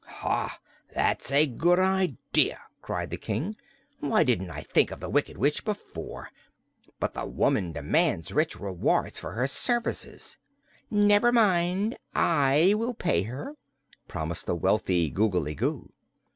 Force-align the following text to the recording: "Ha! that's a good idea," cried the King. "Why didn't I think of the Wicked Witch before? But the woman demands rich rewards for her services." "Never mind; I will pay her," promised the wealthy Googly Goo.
"Ha! 0.03 0.59
that's 0.95 1.31
a 1.31 1.45
good 1.45 1.77
idea," 1.77 2.59
cried 2.81 3.11
the 3.11 3.17
King. 3.19 3.55
"Why 3.99 4.23
didn't 4.23 4.49
I 4.49 4.61
think 4.61 4.89
of 4.89 4.99
the 4.99 5.11
Wicked 5.11 5.37
Witch 5.37 5.63
before? 5.63 6.31
But 6.99 7.13
the 7.13 7.27
woman 7.27 7.71
demands 7.71 8.31
rich 8.33 8.59
rewards 8.59 9.19
for 9.19 9.33
her 9.33 9.45
services." 9.45 10.39
"Never 10.89 11.31
mind; 11.31 11.99
I 12.15 12.73
will 12.77 12.95
pay 12.95 13.21
her," 13.21 13.53
promised 14.07 14.47
the 14.47 14.55
wealthy 14.55 15.11
Googly 15.11 15.53
Goo. 15.53 15.91